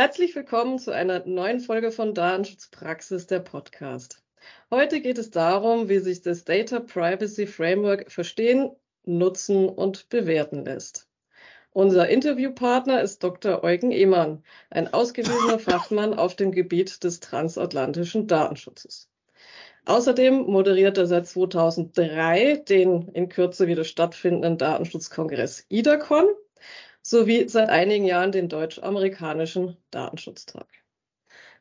[0.00, 4.22] Herzlich willkommen zu einer neuen Folge von Datenschutzpraxis, der Podcast.
[4.70, 8.70] Heute geht es darum, wie sich das Data Privacy Framework verstehen,
[9.04, 11.06] nutzen und bewerten lässt.
[11.72, 13.62] Unser Interviewpartner ist Dr.
[13.62, 19.10] Eugen Ehmann, ein ausgewiesener Fachmann auf dem Gebiet des transatlantischen Datenschutzes.
[19.84, 26.24] Außerdem moderiert er seit 2003 den in Kürze wieder stattfindenden Datenschutzkongress IDACON
[27.10, 30.68] sowie seit einigen Jahren den deutsch-amerikanischen Datenschutztag.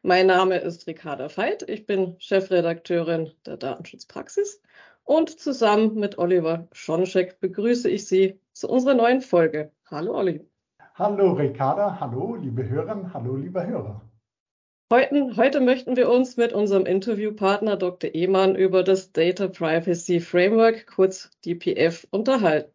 [0.04, 4.62] Mein Name ist Ricarda Veit, ich bin Chefredakteurin der Datenschutzpraxis
[5.04, 9.72] und zusammen mit Oliver Schoncheck begrüße ich Sie zu unserer neuen Folge.
[9.90, 10.48] Hallo Olli.
[10.94, 14.02] Hallo Ricarda, hallo liebe Hörerinnen, hallo lieber Hörer.
[14.94, 18.14] Heute, heute, möchten wir uns mit unserem Interviewpartner Dr.
[18.14, 22.72] Ehmann über das Data Privacy Framework, kurz DPF, unterhalten.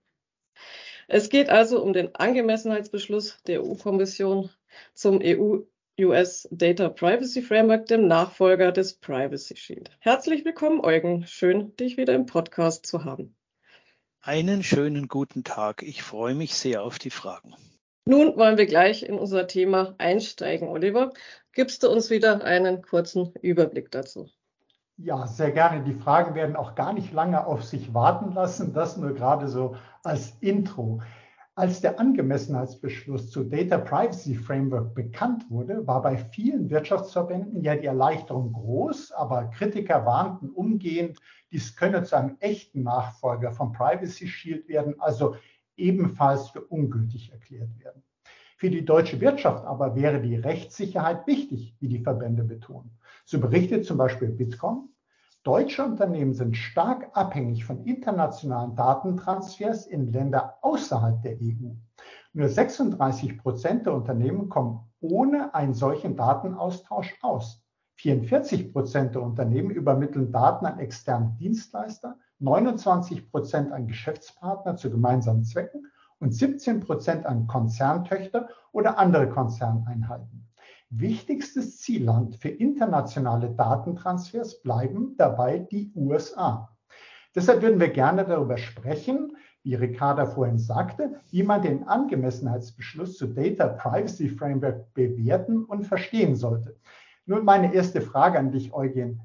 [1.07, 4.51] Es geht also um den Angemessenheitsbeschluss der EU-Kommission
[4.95, 9.91] zum EU-US Data Privacy Framework, dem Nachfolger des Privacy Shield.
[10.01, 11.27] Herzlich willkommen, Eugen.
[11.27, 13.37] Schön, dich wieder im Podcast zu haben.
[14.23, 15.83] Einen schönen guten Tag.
[15.83, 17.55] Ich freue mich sehr auf die Fragen.
[18.07, 20.69] Nun wollen wir gleich in unser Thema einsteigen.
[20.69, 21.13] Oliver,
[21.53, 24.31] gibst du uns wieder einen kurzen Überblick dazu?
[24.97, 25.83] Ja, sehr gerne.
[25.83, 28.73] Die Fragen werden auch gar nicht lange auf sich warten lassen.
[28.73, 31.01] Das nur gerade so als Intro.
[31.57, 37.87] Als der Angemessenheitsbeschluss zu Data Privacy Framework bekannt wurde, war bei vielen Wirtschaftsverbänden ja die
[37.87, 41.21] Erleichterung groß, aber Kritiker warnten umgehend,
[41.53, 45.37] dies könne zu einem echten Nachfolger vom Privacy Shield werden, also
[45.77, 48.03] ebenfalls für ungültig erklärt werden.
[48.57, 52.99] Für die deutsche Wirtschaft aber wäre die Rechtssicherheit wichtig, wie die Verbände betonen.
[53.25, 54.91] So berichtet zum Beispiel Bitkom,
[55.45, 61.75] Deutsche Unternehmen sind stark abhängig von internationalen Datentransfers in Länder außerhalb der EU.
[62.33, 67.63] Nur 36 Prozent der Unternehmen kommen ohne einen solchen Datenaustausch aus.
[67.97, 75.45] 44 Prozent der Unternehmen übermitteln Daten an externe Dienstleister, 29 Prozent an Geschäftspartner zu gemeinsamen
[75.45, 80.49] Zwecken und 17 Prozent an Konzerntöchter oder andere Konzerneinheiten.
[80.97, 86.69] Wichtigstes Zielland für internationale Datentransfers bleiben dabei die USA.
[87.35, 93.27] Deshalb würden wir gerne darüber sprechen, wie Ricarda vorhin sagte, wie man den Angemessenheitsbeschluss zu
[93.27, 96.77] Data Privacy Framework bewerten und verstehen sollte.
[97.27, 99.21] Nun meine erste Frage an dich, Eugen.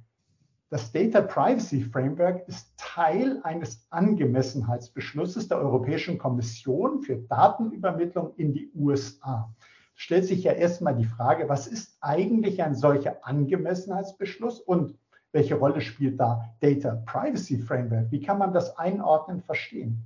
[0.71, 8.71] Das Data Privacy Framework ist Teil eines Angemessenheitsbeschlusses der Europäischen Kommission für Datenübermittlung in die
[8.73, 9.53] USA
[9.99, 14.97] stellt sich ja erstmal die Frage, was ist eigentlich ein solcher Angemessenheitsbeschluss und
[15.33, 18.09] welche Rolle spielt da Data Privacy Framework?
[18.09, 20.05] Wie kann man das einordnen, verstehen?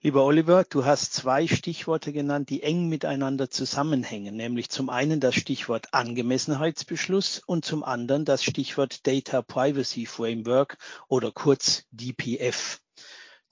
[0.00, 5.36] Lieber Oliver, du hast zwei Stichworte genannt, die eng miteinander zusammenhängen, nämlich zum einen das
[5.36, 10.76] Stichwort Angemessenheitsbeschluss und zum anderen das Stichwort Data Privacy Framework
[11.06, 12.81] oder kurz DPF.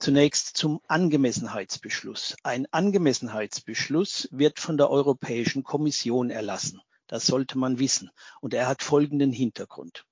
[0.01, 2.35] Zunächst zum Angemessenheitsbeschluss.
[2.41, 6.81] Ein Angemessenheitsbeschluss wird von der Europäischen Kommission erlassen.
[7.05, 8.09] Das sollte man wissen.
[8.39, 10.07] Und er hat folgenden Hintergrund.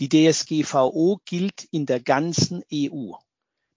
[0.00, 3.12] Die DSGVO gilt in der ganzen EU.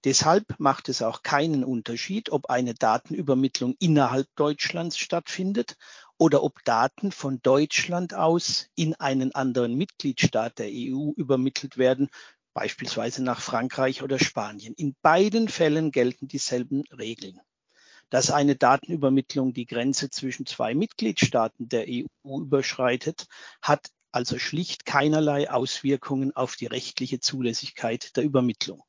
[0.03, 5.77] Deshalb macht es auch keinen Unterschied, ob eine Datenübermittlung innerhalb Deutschlands stattfindet
[6.17, 12.09] oder ob Daten von Deutschland aus in einen anderen Mitgliedstaat der EU übermittelt werden,
[12.55, 14.73] beispielsweise nach Frankreich oder Spanien.
[14.75, 17.39] In beiden Fällen gelten dieselben Regeln.
[18.09, 23.27] Dass eine Datenübermittlung die Grenze zwischen zwei Mitgliedstaaten der EU überschreitet,
[23.61, 28.81] hat also schlicht keinerlei Auswirkungen auf die rechtliche Zulässigkeit der Übermittlung.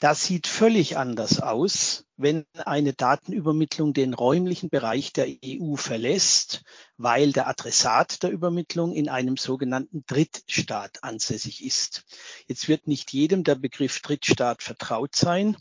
[0.00, 6.62] Das sieht völlig anders aus, wenn eine Datenübermittlung den räumlichen Bereich der EU verlässt,
[6.96, 12.04] weil der Adressat der Übermittlung in einem sogenannten Drittstaat ansässig ist.
[12.46, 15.56] Jetzt wird nicht jedem der Begriff Drittstaat vertraut sein.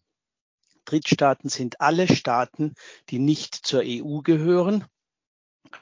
[0.86, 2.76] Drittstaaten sind alle Staaten,
[3.10, 4.86] die nicht zur EU gehören.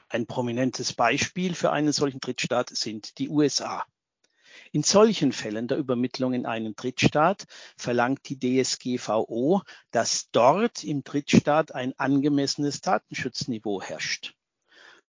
[0.08, 3.84] Ein prominentes Beispiel für einen solchen Drittstaat sind die USA.
[4.76, 7.46] In solchen Fällen der Übermittlung in einen Drittstaat
[7.78, 14.34] verlangt die DSGVO, dass dort im Drittstaat ein angemessenes Datenschutzniveau herrscht.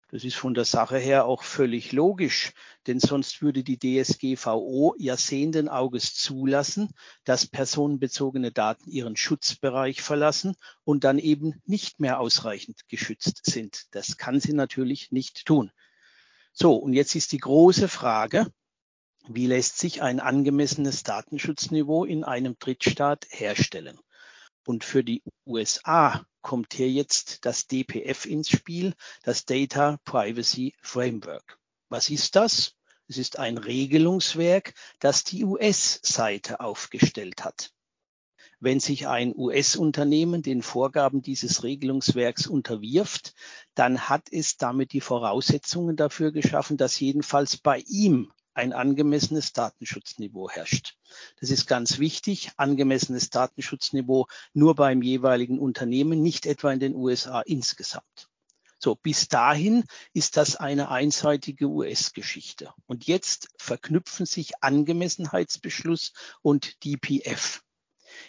[0.09, 2.55] Das ist von der Sache her auch völlig logisch,
[2.89, 6.89] denn sonst würde die DSGVO ja sehenden Auges zulassen,
[7.23, 13.85] dass personenbezogene Daten ihren Schutzbereich verlassen und dann eben nicht mehr ausreichend geschützt sind.
[13.93, 15.71] Das kann sie natürlich nicht tun.
[16.53, 18.49] So, und jetzt ist die große Frage,
[19.29, 23.99] wie lässt sich ein angemessenes Datenschutzniveau in einem Drittstaat herstellen?
[24.67, 31.59] Und für die USA kommt hier jetzt das DPF ins Spiel, das Data Privacy Framework.
[31.89, 32.75] Was ist das?
[33.09, 37.71] Es ist ein Regelungswerk, das die US-Seite aufgestellt hat.
[38.61, 43.35] Wenn sich ein US-Unternehmen den Vorgaben dieses Regelungswerks unterwirft,
[43.75, 50.51] dann hat es damit die Voraussetzungen dafür geschaffen, dass jedenfalls bei ihm ein angemessenes Datenschutzniveau
[50.51, 50.97] herrscht.
[51.41, 57.41] Das ist ganz wichtig, angemessenes Datenschutzniveau nur beim jeweiligen Unternehmen, nicht etwa in den USA
[57.41, 58.29] insgesamt.
[58.79, 62.75] So, bis dahin ist das eine einseitige US-Geschichte.
[62.87, 66.13] Und jetzt verknüpfen sich Angemessenheitsbeschluss
[66.43, 67.63] und DPF.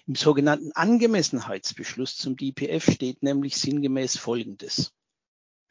[0.06, 4.92] Im sogenannten Angemessenheitsbeschluss zum DPF steht nämlich sinngemäß Folgendes.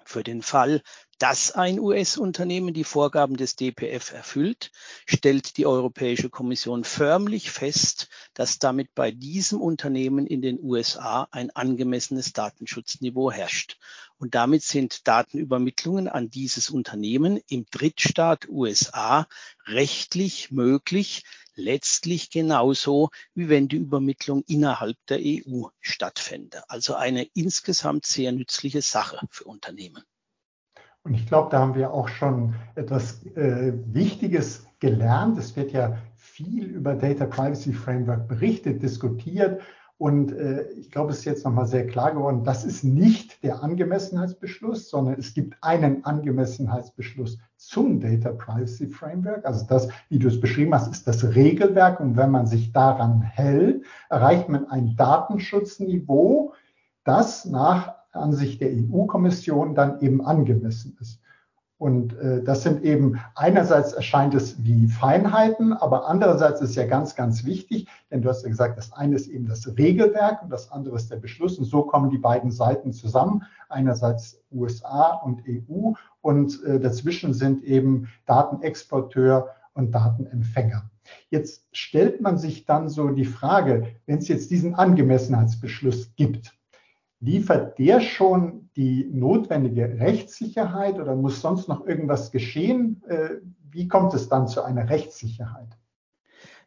[0.04, 0.82] Für den Fall,
[1.22, 4.72] dass ein US-Unternehmen die Vorgaben des DPF erfüllt,
[5.06, 11.52] stellt die Europäische Kommission förmlich fest, dass damit bei diesem Unternehmen in den USA ein
[11.52, 13.78] angemessenes Datenschutzniveau herrscht.
[14.18, 19.28] Und damit sind Datenübermittlungen an dieses Unternehmen im Drittstaat USA
[19.64, 21.22] rechtlich möglich,
[21.54, 26.68] letztlich genauso, wie wenn die Übermittlung innerhalb der EU stattfände.
[26.68, 30.02] Also eine insgesamt sehr nützliche Sache für Unternehmen.
[31.04, 35.36] Und ich glaube, da haben wir auch schon etwas äh, Wichtiges gelernt.
[35.36, 39.60] Es wird ja viel über Data Privacy Framework berichtet, diskutiert.
[39.98, 43.62] Und äh, ich glaube, es ist jetzt nochmal sehr klar geworden, das ist nicht der
[43.62, 49.44] Angemessenheitsbeschluss, sondern es gibt einen Angemessenheitsbeschluss zum Data Privacy Framework.
[49.44, 52.00] Also das, wie du es beschrieben hast, ist das Regelwerk.
[52.00, 56.54] Und wenn man sich daran hält, erreicht man ein Datenschutzniveau,
[57.04, 61.20] das nach Ansicht der EU-Kommission dann eben angemessen ist.
[61.82, 67.16] Und äh, das sind eben, einerseits erscheint es wie Feinheiten, aber andererseits ist ja ganz,
[67.16, 70.70] ganz wichtig, denn du hast ja gesagt, das eine ist eben das Regelwerk und das
[70.70, 71.58] andere ist der Beschluss.
[71.58, 77.64] Und so kommen die beiden Seiten zusammen, einerseits USA und EU und äh, dazwischen sind
[77.64, 80.88] eben Datenexporteur und Datenempfänger.
[81.30, 86.54] Jetzt stellt man sich dann so die Frage, wenn es jetzt diesen Angemessenheitsbeschluss gibt,
[87.22, 93.02] liefert der schon die notwendige Rechtssicherheit oder muss sonst noch irgendwas geschehen?
[93.06, 93.36] Äh,
[93.70, 95.68] wie kommt es dann zu einer Rechtssicherheit?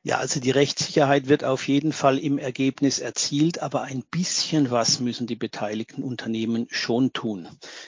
[0.02, 5.00] Ja, also die Rechtssicherheit wird auf jeden Fall im Ergebnis erzielt, aber ein bisschen was
[5.00, 7.48] müssen die beteiligten Unternehmen schon tun.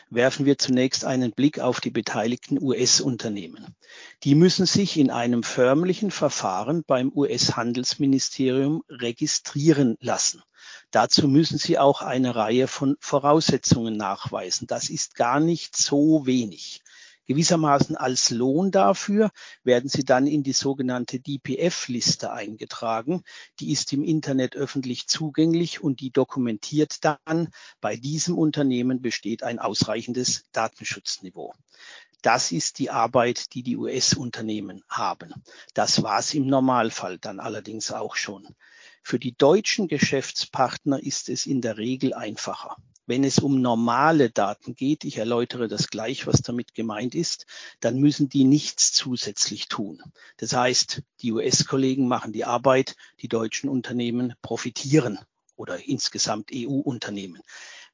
[0.09, 3.75] Werfen wir zunächst einen Blick auf die beteiligten US-Unternehmen.
[4.23, 10.41] Die müssen sich in einem förmlichen Verfahren beim US-Handelsministerium registrieren lassen.
[10.91, 14.67] Dazu müssen sie auch eine Reihe von Voraussetzungen nachweisen.
[14.67, 16.81] Das ist gar nicht so wenig.
[17.27, 19.31] Gewissermaßen als Lohn dafür
[19.65, 23.23] werden sie dann in die sogenannte DPF-Liste eingetragen.
[23.59, 27.49] Die ist im Internet öffentlich zugänglich und die dokumentiert dann,
[27.81, 31.53] bei diesem Unternehmen besteht ein ausreichendes Datenschutzniveau.
[32.27, 35.33] Das ist die Arbeit, die die US-Unternehmen haben.
[35.73, 38.45] Das war es im Normalfall dann allerdings auch schon.
[39.01, 42.75] Für die deutschen Geschäftspartner ist es in der Regel einfacher.
[43.05, 47.45] Wenn es um normale Daten geht, ich erläutere das gleich, was damit gemeint ist,
[47.79, 50.03] dann müssen die nichts zusätzlich tun.
[50.35, 55.17] Das heißt, die US-Kollegen machen die Arbeit, die deutschen Unternehmen profitieren
[55.55, 57.41] oder insgesamt EU-Unternehmen.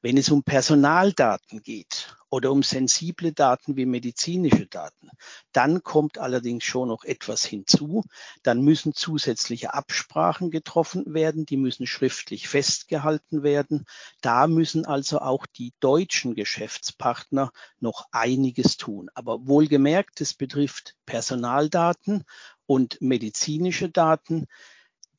[0.04, 5.08] Wenn es um Personaldaten geht oder um sensible Daten wie medizinische Daten,
[5.52, 8.04] dann kommt allerdings schon noch etwas hinzu.
[8.42, 13.86] Dann müssen zusätzliche Absprachen getroffen werden, die müssen schriftlich festgehalten werden.
[14.20, 17.50] Da müssen also auch die deutschen Geschäftspartner
[17.80, 19.08] noch einiges tun.
[19.14, 22.24] Aber wohlgemerkt, es betrifft Personaldaten
[22.66, 24.48] und medizinische Daten.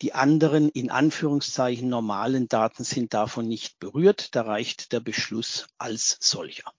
[0.01, 4.35] Die anderen in Anführungszeichen normalen Daten sind davon nicht berührt.
[4.35, 6.71] Da reicht der Beschluss als solcher.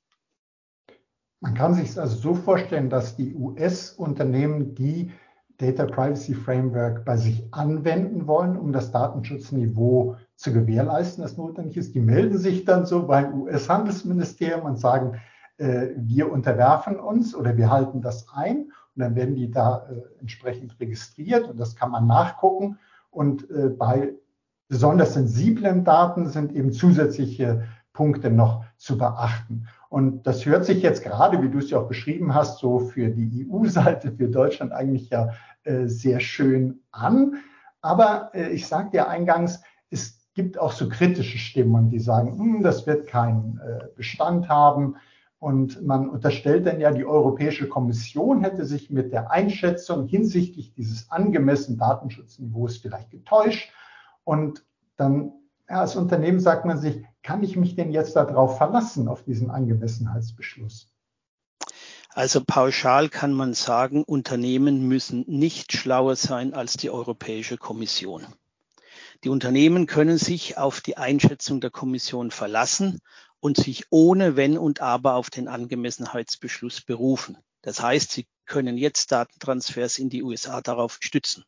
[1.40, 5.12] Man kann sich also so vorstellen, dass die US-Unternehmen die
[5.58, 11.94] Data Privacy Framework bei sich anwenden wollen, um das Datenschutzniveau zu gewährleisten, das notwendig ist.
[11.94, 15.20] Die melden sich dann so beim US-Handelsministerium und sagen,
[15.56, 18.72] äh, wir unterwerfen uns oder wir halten das ein.
[18.94, 22.78] Und dann werden die da äh, entsprechend registriert und das kann man nachgucken.
[23.16, 24.12] Und äh, bei
[24.68, 29.68] besonders sensiblen Daten sind eben zusätzliche Punkte noch zu beachten.
[29.88, 33.08] Und das hört sich jetzt gerade, wie du es ja auch beschrieben hast, so für
[33.08, 35.30] die EU-Seite, für Deutschland eigentlich ja
[35.64, 37.36] äh, sehr schön an.
[37.80, 42.62] Aber äh, ich sagte ja eingangs, es gibt auch so kritische Stimmen, die sagen, hm,
[42.62, 44.96] das wird keinen äh, Bestand haben.
[45.46, 51.08] Und man unterstellt dann ja, die Europäische Kommission hätte sich mit der Einschätzung hinsichtlich dieses
[51.12, 53.70] angemessenen Datenschutzniveaus vielleicht getäuscht.
[54.24, 54.64] Und
[54.96, 55.34] dann
[55.70, 59.48] ja, als Unternehmen sagt man sich, kann ich mich denn jetzt darauf verlassen, auf diesen
[59.52, 60.90] Angemessenheitsbeschluss?
[62.12, 68.26] Also pauschal kann man sagen, Unternehmen müssen nicht schlauer sein als die Europäische Kommission.
[69.22, 72.98] Die Unternehmen können sich auf die Einschätzung der Kommission verlassen
[73.46, 77.38] und sich ohne Wenn und Aber auf den Angemessenheitsbeschluss berufen.
[77.62, 81.44] Das heißt, sie können jetzt Datentransfers in die USA darauf stützen.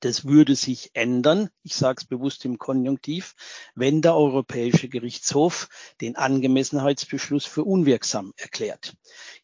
[0.00, 3.34] Das würde sich ändern, ich sage es bewusst im Konjunktiv,
[3.74, 5.68] wenn der Europäische Gerichtshof
[6.00, 8.94] den Angemessenheitsbeschluss für unwirksam erklärt.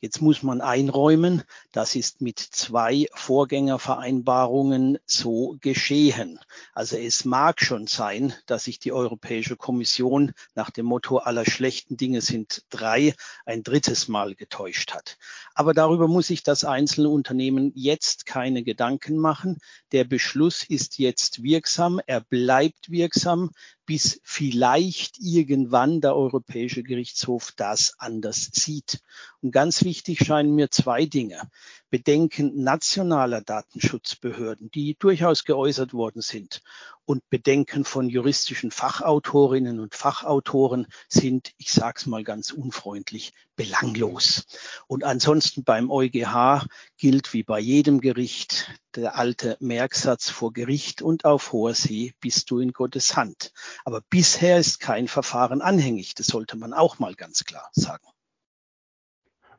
[0.00, 1.42] Jetzt muss man einräumen,
[1.72, 6.38] das ist mit zwei Vorgängervereinbarungen so geschehen.
[6.72, 11.96] Also es mag schon sein, dass sich die Europäische Kommission nach dem Motto aller schlechten
[11.96, 15.18] Dinge sind drei ein drittes Mal getäuscht hat.
[15.54, 19.58] Aber darüber muss sich das einzelne Unternehmen jetzt keine Gedanken machen.
[19.92, 20.04] Der
[20.44, 23.50] Beschluss ist jetzt wirksam, er bleibt wirksam
[23.86, 29.00] bis vielleicht irgendwann der Europäische Gerichtshof das anders sieht.
[29.40, 31.50] Und ganz wichtig scheinen mir zwei Dinge.
[31.90, 36.62] Bedenken nationaler Datenschutzbehörden, die durchaus geäußert worden sind,
[37.06, 44.46] und Bedenken von juristischen Fachautorinnen und Fachautoren sind, ich sage es mal ganz unfreundlich, belanglos.
[44.86, 51.24] Und ansonsten beim EuGH gilt wie bei jedem Gericht der alte Merksatz vor Gericht und
[51.24, 53.52] auf hoher See bist du in Gottes Hand.
[53.84, 56.14] Aber bisher ist kein Verfahren anhängig.
[56.14, 58.04] Das sollte man auch mal ganz klar sagen.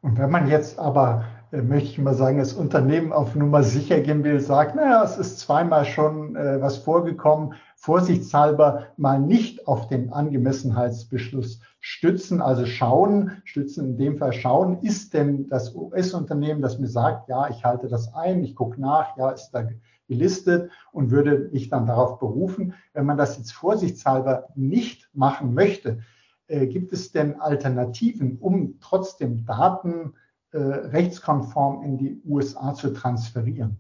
[0.06, 4.02] Und wenn man jetzt aber, äh, möchte ich mal sagen, das Unternehmen auf Nummer sicher
[4.02, 9.88] gehen will, sagt, naja, es ist zweimal schon äh, was vorgekommen, vorsichtshalber mal nicht auf
[9.88, 16.78] den Angemessenheitsbeschluss stützen, also schauen, stützen in dem Fall schauen, ist denn das US-Unternehmen, das
[16.78, 19.68] mir sagt, ja, ich halte das ein, ich gucke nach, ja, ist da
[20.08, 22.74] gelistet und würde mich dann darauf berufen.
[22.94, 26.00] Wenn man das jetzt vorsichtshalber nicht machen möchte,
[26.48, 30.14] äh, gibt es denn Alternativen, um trotzdem Daten
[30.52, 33.78] äh, rechtskonform in die USA zu transferieren?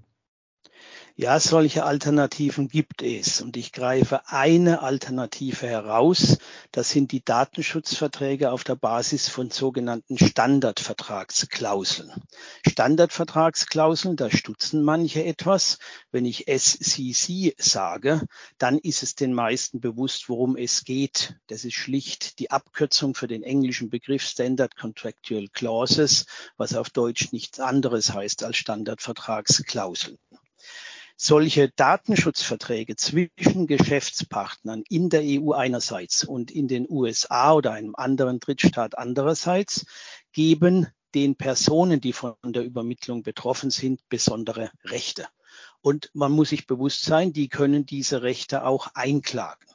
[1.17, 3.39] Ja, solche Alternativen gibt es.
[3.39, 6.39] Und ich greife eine Alternative heraus.
[6.73, 12.11] Das sind die Datenschutzverträge auf der Basis von sogenannten Standardvertragsklauseln.
[12.67, 15.79] Standardvertragsklauseln, da stutzen manche etwas.
[16.11, 21.37] Wenn ich SCC sage, dann ist es den meisten bewusst, worum es geht.
[21.47, 26.25] Das ist schlicht die Abkürzung für den englischen Begriff Standard Contractual Clauses,
[26.57, 30.17] was auf Deutsch nichts anderes heißt als Standardvertragsklauseln
[31.15, 38.39] solche Datenschutzverträge zwischen Geschäftspartnern in der EU einerseits und in den USA oder einem anderen
[38.39, 39.85] Drittstaat andererseits
[40.33, 45.27] geben den Personen, die von der Übermittlung betroffen sind, besondere Rechte.
[45.81, 49.74] Und man muss sich bewusst sein, die können diese Rechte auch einklagen.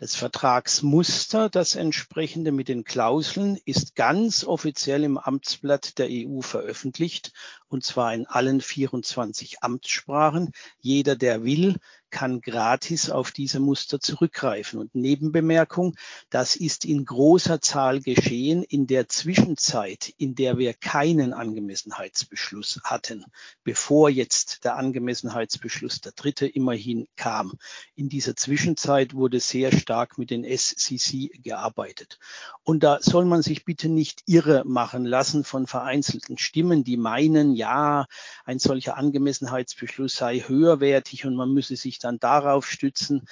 [0.00, 7.34] Das Vertragsmuster, das entsprechende mit den Klauseln, ist ganz offiziell im Amtsblatt der EU veröffentlicht,
[7.68, 10.52] und zwar in allen 24 Amtssprachen.
[10.80, 11.76] Jeder, der will,
[12.10, 14.78] kann gratis auf diese Muster zurückgreifen.
[14.80, 15.96] Und Nebenbemerkung,
[16.28, 23.24] das ist in großer Zahl geschehen in der Zwischenzeit, in der wir keinen Angemessenheitsbeschluss hatten,
[23.64, 27.52] bevor jetzt der Angemessenheitsbeschluss, der dritte, immerhin kam.
[27.94, 32.18] In dieser Zwischenzeit wurde sehr stark mit den SCC gearbeitet.
[32.64, 37.54] Und da soll man sich bitte nicht irre machen lassen von vereinzelten Stimmen, die meinen,
[37.54, 38.06] ja,
[38.44, 43.26] ein solcher Angemessenheitsbeschluss sei höherwertig und man müsse sich dann darauf stützen.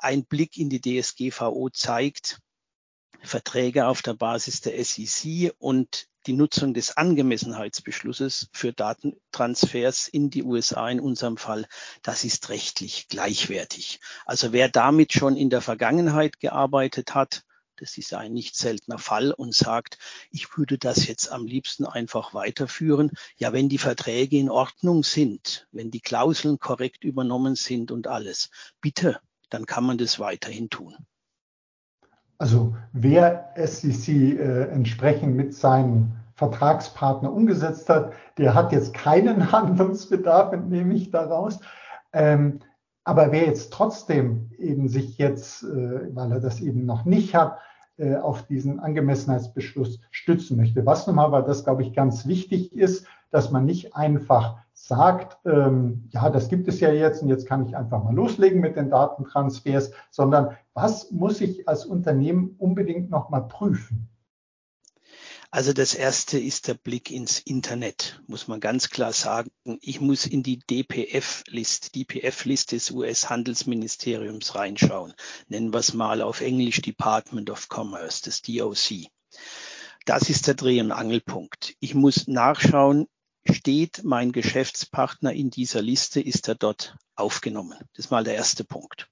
[0.00, 2.40] Ein Blick in die DSGVO zeigt,
[3.22, 10.42] Verträge auf der Basis der SEC und die Nutzung des Angemessenheitsbeschlusses für Datentransfers in die
[10.42, 11.66] USA in unserem Fall,
[12.02, 14.00] das ist rechtlich gleichwertig.
[14.24, 17.42] Also wer damit schon in der Vergangenheit gearbeitet hat,
[17.82, 19.98] das ist ein nicht seltener Fall und sagt,
[20.30, 23.10] ich würde das jetzt am liebsten einfach weiterführen.
[23.36, 28.50] Ja, wenn die Verträge in Ordnung sind, wenn die Klauseln korrekt übernommen sind und alles,
[28.80, 29.18] bitte,
[29.50, 30.94] dann kann man das weiterhin tun.
[32.38, 40.52] Also wer SEC äh, entsprechend mit seinen Vertragspartner umgesetzt hat, der hat jetzt keinen Handlungsbedarf,
[40.52, 41.58] entnehme ich daraus.
[42.12, 42.60] Ähm,
[43.02, 47.58] aber wer jetzt trotzdem eben sich jetzt, äh, weil er das eben noch nicht hat,
[47.98, 50.84] äh, auf diesen Angemessenheitsbeschluss stützen möchte.
[50.86, 56.08] Was nochmal, weil das, glaube ich, ganz wichtig ist, dass man nicht einfach sagt, ähm,
[56.10, 58.90] ja, das gibt es ja jetzt und jetzt kann ich einfach mal loslegen mit den
[58.90, 64.08] Datentransfers, sondern was muss ich als Unternehmen unbedingt nochmal prüfen?
[65.54, 69.50] Also das erste ist der Blick ins Internet, muss man ganz klar sagen.
[69.82, 75.12] Ich muss in die DPF-Liste, DPF-Liste des US-Handelsministeriums reinschauen.
[75.48, 79.08] Nennen wir es mal auf Englisch Department of Commerce, das DOC.
[80.06, 81.74] Das ist der Dreh- und Angelpunkt.
[81.80, 83.06] Ich muss nachschauen,
[83.44, 87.78] steht mein Geschäftspartner in dieser Liste, ist er dort aufgenommen.
[87.92, 89.11] Das ist mal der erste Punkt.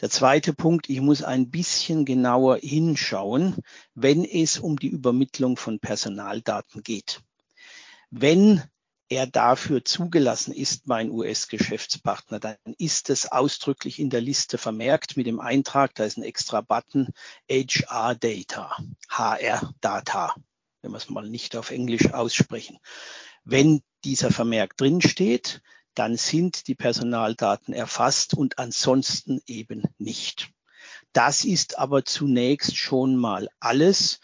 [0.00, 3.56] Der zweite Punkt, ich muss ein bisschen genauer hinschauen,
[3.94, 7.20] wenn es um die Übermittlung von Personaldaten geht.
[8.10, 8.62] Wenn
[9.10, 15.26] er dafür zugelassen ist, mein US-Geschäftspartner, dann ist es ausdrücklich in der Liste vermerkt mit
[15.26, 17.08] dem Eintrag, da ist ein extra Button
[17.50, 18.76] HR Data,
[19.10, 20.34] HR Data,
[20.80, 22.78] wenn wir es mal nicht auf Englisch aussprechen.
[23.44, 25.60] Wenn dieser Vermerk drin steht,
[26.00, 30.48] dann sind die Personaldaten erfasst und ansonsten eben nicht.
[31.12, 34.20] Das ist aber zunächst schon mal alles.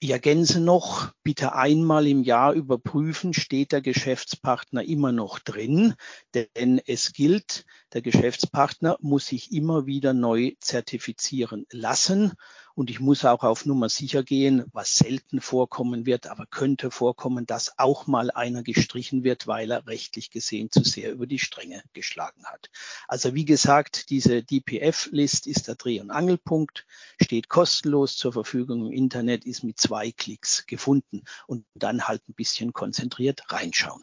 [0.00, 5.94] Ich ergänze noch, bitte einmal im Jahr überprüfen, steht der Geschäftspartner immer noch drin,
[6.34, 7.64] denn es gilt,
[7.94, 12.34] der Geschäftspartner muss sich immer wieder neu zertifizieren lassen
[12.74, 17.46] und ich muss auch auf Nummer sicher gehen, was selten vorkommen wird, aber könnte vorkommen,
[17.46, 21.82] dass auch mal einer gestrichen wird, weil er rechtlich gesehen zu sehr über die Stränge
[21.92, 22.70] geschlagen hat.
[23.06, 26.86] Also wie gesagt, diese DPF-List ist der Dreh- und Angelpunkt,
[27.22, 32.34] steht kostenlos zur Verfügung im Internet, ist mit zwei Klicks gefunden und dann halt ein
[32.34, 34.02] bisschen konzentriert reinschauen.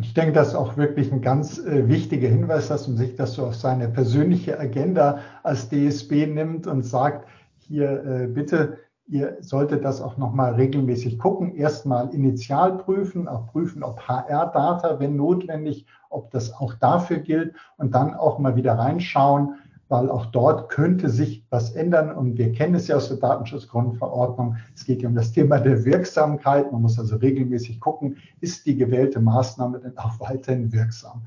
[0.00, 3.34] Ich denke, das ist auch wirklich ein ganz äh, wichtiger Hinweis, dass man sich das
[3.34, 9.84] so auf seine persönliche Agenda als DSB nimmt und sagt, hier äh, bitte, ihr solltet
[9.84, 11.54] das auch nochmal regelmäßig gucken.
[11.54, 17.94] Erstmal initial prüfen, auch prüfen, ob HR-Data, wenn notwendig, ob das auch dafür gilt und
[17.94, 19.56] dann auch mal wieder reinschauen,
[19.92, 22.10] weil auch dort könnte sich was ändern.
[22.10, 24.56] Und wir kennen es ja aus der Datenschutzgrundverordnung.
[24.74, 26.72] Es geht ja um das Thema der Wirksamkeit.
[26.72, 31.26] Man muss also regelmäßig gucken, ist die gewählte Maßnahme denn auch weiterhin wirksam.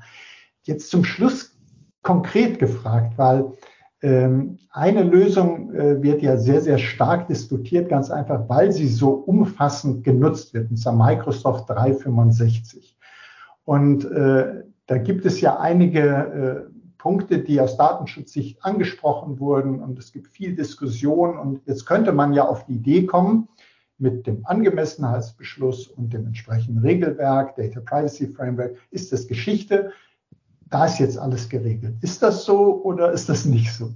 [0.64, 1.56] Jetzt zum Schluss
[2.02, 3.52] konkret gefragt, weil
[4.02, 9.10] ähm, eine Lösung äh, wird ja sehr, sehr stark diskutiert, ganz einfach, weil sie so
[9.10, 12.98] umfassend genutzt wird, und zwar Microsoft 365.
[13.64, 16.75] Und äh, da gibt es ja einige äh,
[17.06, 22.32] Punkte, die aus Datenschutzsicht angesprochen wurden und es gibt viel Diskussion und jetzt könnte man
[22.32, 23.46] ja auf die Idee kommen,
[23.96, 29.92] mit dem Angemessenheitsbeschluss und dem entsprechenden Regelwerk, Data Privacy Framework, ist das Geschichte.
[30.68, 31.94] Da ist jetzt alles geregelt.
[32.00, 33.94] Ist das so oder ist das nicht so?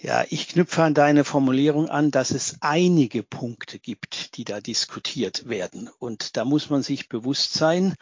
[0.00, 5.46] Ja, ich knüpfe an deine Formulierung an, dass es einige Punkte gibt, die da diskutiert
[5.46, 5.90] werden.
[5.98, 7.96] Und da muss man sich bewusst sein,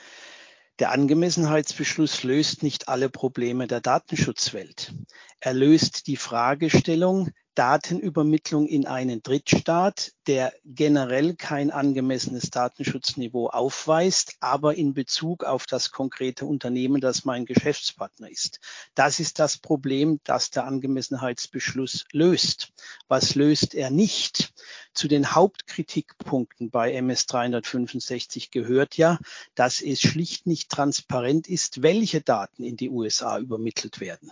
[0.78, 4.92] der Angemessenheitsbeschluss löst nicht alle Probleme der Datenschutzwelt.
[5.40, 14.74] Er löst die Fragestellung, Datenübermittlung in einen Drittstaat, der generell kein angemessenes Datenschutzniveau aufweist, aber
[14.74, 18.60] in Bezug auf das konkrete Unternehmen, das mein Geschäftspartner ist.
[18.94, 22.72] Das ist das Problem, das der Angemessenheitsbeschluss löst.
[23.08, 24.52] Was löst er nicht?
[24.92, 29.18] Zu den Hauptkritikpunkten bei MS 365 gehört ja,
[29.54, 34.30] dass es schlicht nicht transparent ist, welche Daten in die USA übermittelt werden.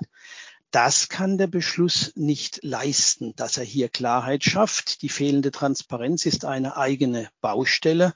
[0.75, 5.03] Das kann der Beschluss nicht leisten, dass er hier Klarheit schafft.
[5.03, 8.13] Die fehlende Transparenz ist eine eigene Baustelle.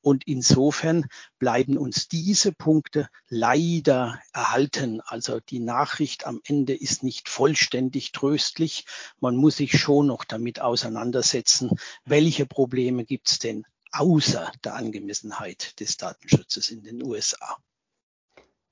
[0.00, 1.06] Und insofern
[1.40, 5.00] bleiben uns diese Punkte leider erhalten.
[5.00, 8.86] Also die Nachricht am Ende ist nicht vollständig tröstlich.
[9.18, 11.70] Man muss sich schon noch damit auseinandersetzen,
[12.04, 17.56] welche Probleme gibt es denn außer der Angemessenheit des Datenschutzes in den USA.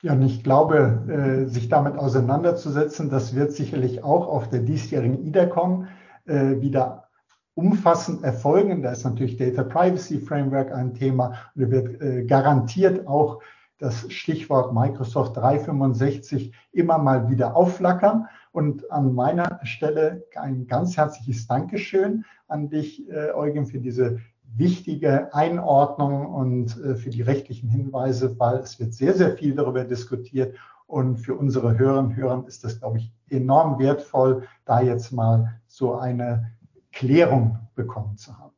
[0.02, 5.26] Ja, und ich glaube, äh, sich damit auseinanderzusetzen, das wird sicherlich auch auf der diesjährigen
[5.26, 5.88] IDACON
[6.24, 7.08] äh, wieder
[7.54, 8.82] umfassend erfolgen.
[8.82, 13.42] Da ist natürlich Data Privacy Framework ein Thema und da wird äh, garantiert auch
[13.76, 18.26] das Stichwort Microsoft 365 immer mal wieder aufflackern.
[18.52, 24.18] Und an meiner Stelle ein ganz herzliches Dankeschön an dich, äh, Eugen, für diese
[24.56, 29.84] wichtige Einordnung und äh, für die rechtlichen Hinweise, weil es wird sehr, sehr viel darüber
[29.84, 30.56] diskutiert.
[30.86, 35.60] Und für unsere Hörerinnen und Hörer ist das, glaube ich, enorm wertvoll, da jetzt mal
[35.68, 36.50] so eine
[36.90, 38.54] Klärung bekommen zu haben.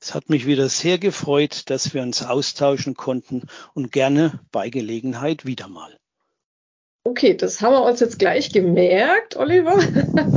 [0.00, 3.42] Es hat mich wieder sehr gefreut, dass wir uns austauschen konnten
[3.74, 5.96] und gerne bei Gelegenheit wieder mal.
[7.04, 9.76] Okay, das haben wir uns jetzt gleich gemerkt, Oliver.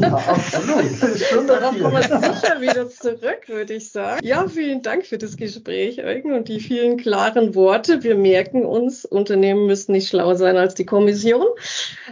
[0.01, 1.47] Ja, absolut.
[1.49, 4.25] Darauf kommen wir sicher wieder zurück, würde ich sagen.
[4.25, 8.03] Ja, vielen Dank für das Gespräch, Eugen, und die vielen klaren Worte.
[8.03, 11.45] Wir merken uns, Unternehmen müssen nicht schlauer sein als die Kommission.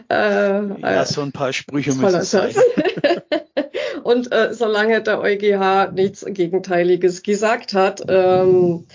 [0.10, 2.54] Äh, ja, so ein paar Sprüche müssen sein.
[4.04, 8.86] Und äh, solange der EuGH nichts Gegenteiliges gesagt hat, ähm,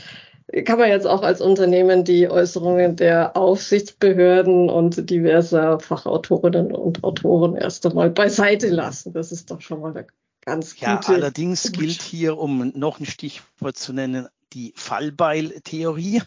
[0.65, 7.55] kann man jetzt auch als Unternehmen die Äußerungen der Aufsichtsbehörden und diverser Fachautorinnen und Autoren
[7.55, 9.13] erst einmal beiseite lassen.
[9.13, 10.07] Das ist doch schon mal eine
[10.45, 10.87] ganz gute.
[10.87, 16.23] Ja, allerdings gilt hier, um noch ein Stichwort zu nennen, die Fallbeiltheorie.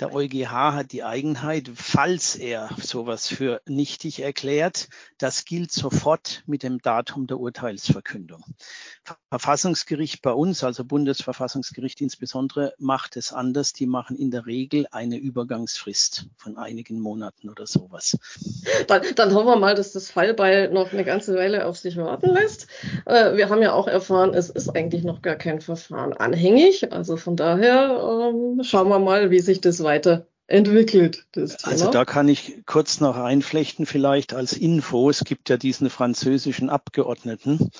[0.00, 6.64] Der EuGH hat die Eigenheit, falls er sowas für nichtig erklärt, das gilt sofort mit
[6.64, 8.42] dem Datum der Urteilsverkündung.
[9.30, 13.72] Verfassungsgericht bei uns, also Bundesverfassungsgericht insbesondere, macht es anders.
[13.72, 18.18] Die machen in der Regel eine Übergangsfrist von einigen Monaten oder sowas.
[18.88, 22.30] Dann, dann hoffen wir mal, dass das Fallbeil noch eine ganze Weile auf sich warten
[22.30, 22.66] lässt.
[23.06, 26.92] Äh, wir haben ja auch erfahren, es ist eigentlich noch gar kein Verfahren anhängig.
[26.92, 31.26] Also von daher ähm, schauen wir mal, wie sich das weiterentwickelt.
[31.62, 35.08] Also da kann ich kurz noch einflechten, vielleicht als Info.
[35.10, 37.70] Es gibt ja diesen französischen Abgeordneten,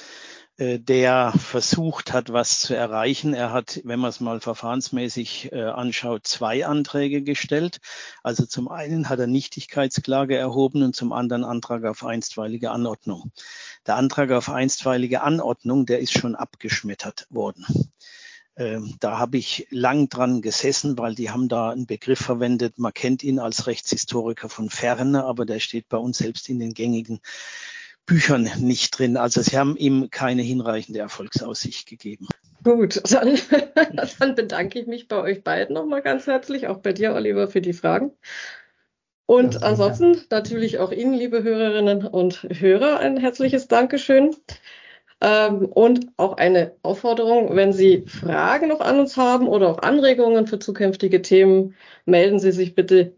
[0.57, 3.35] äh, der versucht hat, was zu erreichen.
[3.35, 7.81] Er hat, wenn man es mal verfahrensmäßig äh, anschaut, zwei Anträge gestellt.
[8.23, 13.33] Also zum einen hat er Nichtigkeitsklage erhoben und zum anderen Antrag auf einstweilige Anordnung.
[13.87, 17.67] Der Antrag auf einstweilige Anordnung, der ist schon abgeschmettert worden.
[18.57, 22.79] Ähm, da habe ich lang dran gesessen, weil die haben da einen Begriff verwendet.
[22.79, 26.73] Man kennt ihn als Rechtshistoriker von Ferne, aber der steht bei uns selbst in den
[26.73, 27.21] gängigen
[28.07, 29.17] Büchern nicht drin.
[29.17, 32.29] Also sie haben ihm keine hinreichende Erfolgsaussicht gegeben.
[32.63, 33.39] Gut, dann,
[34.17, 37.61] dann bedanke ich mich bei euch beiden nochmal ganz herzlich, auch bei dir, Oliver, für
[37.61, 38.13] die Fragen.
[39.27, 44.37] Und ansonsten natürlich auch Ihnen, liebe Hörerinnen und Hörer, ein herzliches Dankeschön.
[45.25, 50.47] Ähm, und auch eine Aufforderung, wenn Sie Fragen noch an uns haben oder auch Anregungen
[50.47, 53.15] für zukünftige Themen, melden Sie sich bitte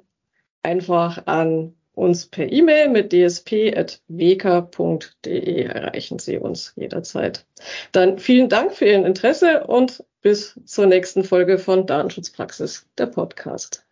[0.63, 3.93] einfach an uns per E-Mail mit dsp.wk.de
[5.65, 7.45] erreichen Sie uns jederzeit.
[7.91, 13.85] Dann vielen Dank für Ihr Interesse und bis zur nächsten Folge von Datenschutzpraxis, der Podcast.